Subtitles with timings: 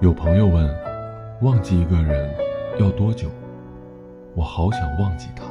[0.00, 0.66] 有朋友问
[1.42, 2.34] ：“忘记一个人
[2.78, 3.28] 要多久？”
[4.34, 5.44] 我好想忘记他，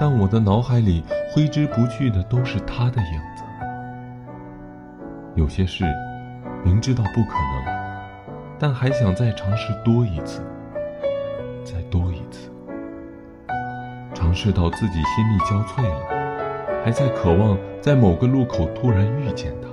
[0.00, 3.44] 但我的脑海里挥之不去的都是他的影子。
[5.36, 5.84] 有些事
[6.64, 7.64] 明知道不可能，
[8.58, 10.42] 但还想再尝试多一次，
[11.62, 12.50] 再多一次，
[14.12, 19.68] 尝试到自己心力交瘁了，还在渴望在某个路口突然遇见他。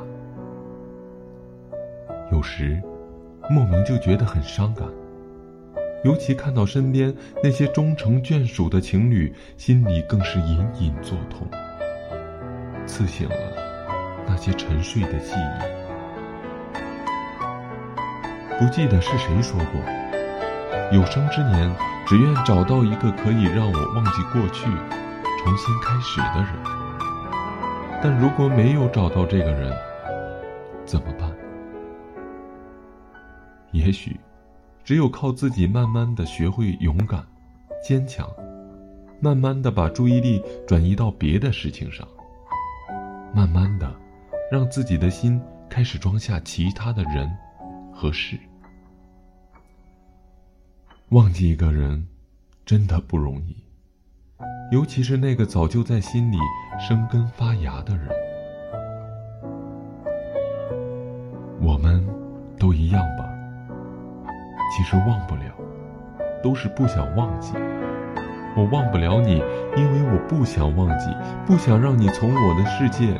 [2.31, 2.79] 有时。
[3.49, 4.85] 莫名就觉得很伤感，
[6.03, 11.47] 尤其看到身边那些终成眷属的情侣，心里更是隐隐作痛，
[12.85, 13.35] 刺醒了
[14.27, 15.77] 那些沉睡的记忆。
[18.59, 19.79] 不记得是谁说过，
[20.91, 21.73] 有生之年
[22.05, 26.51] 只愿找到一个可以让我忘记过去、重新开始的人。
[28.03, 29.71] 但如果没有找到这个人，
[30.85, 31.16] 怎么？
[33.77, 34.19] 也许，
[34.83, 37.23] 只有靠自己，慢慢的学会勇敢、
[37.83, 38.27] 坚强，
[39.19, 42.07] 慢慢的把注意力转移到别的事情上，
[43.33, 43.93] 慢慢的，
[44.51, 45.39] 让自己的心
[45.69, 47.31] 开始装下其他的人
[47.93, 48.39] 和事。
[51.09, 52.07] 忘记一个人，
[52.65, 53.55] 真的不容易，
[54.71, 56.37] 尤其是那个早就在心里
[56.79, 58.09] 生根发芽的人。
[61.61, 62.05] 我们
[62.57, 63.26] 都一样吧。
[64.75, 65.43] 其实忘不了，
[66.43, 67.53] 都是不想忘记。
[68.55, 69.43] 我忘不了你，
[69.75, 71.15] 因为我不想忘记，
[71.45, 73.19] 不想让你从我的世界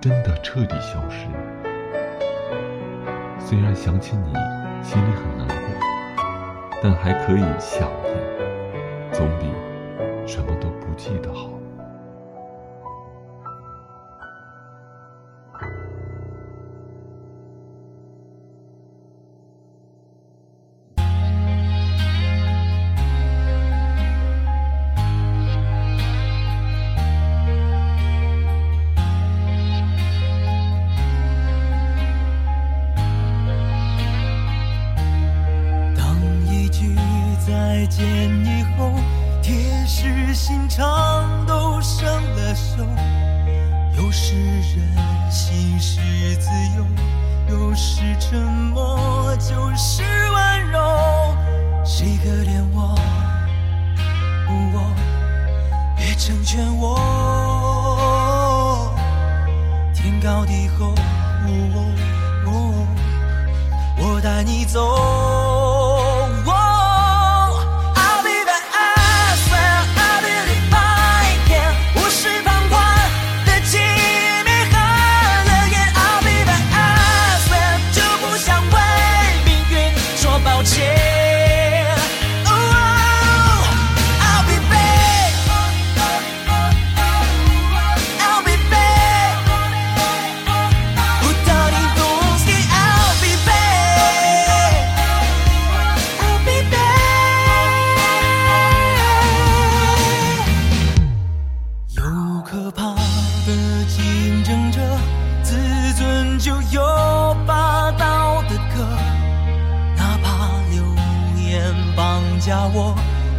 [0.00, 1.26] 真的彻底消失。
[3.38, 4.32] 虽然想起你
[4.82, 5.56] 心里很难过，
[6.82, 8.16] 但还可以想念，
[9.12, 9.46] 总比
[10.26, 11.61] 什么都不记得好。
[37.44, 38.00] 再见
[38.44, 38.92] 以后，
[39.42, 39.52] 铁
[39.84, 42.86] 石心肠都生了锈。
[43.96, 46.00] 有时任性是
[46.36, 46.86] 自由，
[47.50, 50.78] 有时沉默就是温柔。
[51.84, 52.96] 谁可怜我？
[54.48, 54.94] 我
[55.96, 56.96] 别成全我。
[59.92, 60.94] 天高地厚，
[63.98, 65.51] 我带你走。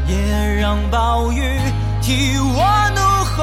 [0.08, 1.60] 也让暴雨
[2.02, 2.64] 替我
[2.96, 3.40] 怒吼。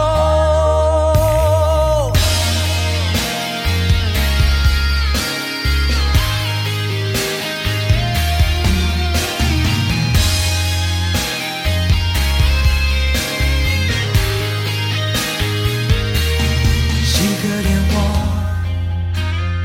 [17.05, 17.97] 谁可怜我？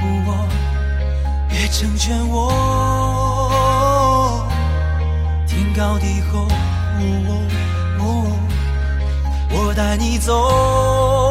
[0.01, 0.07] 我
[1.49, 2.33] 别成全我。
[5.47, 6.47] 天高地厚，
[7.99, 8.25] 哦
[9.51, 11.24] 我带你走。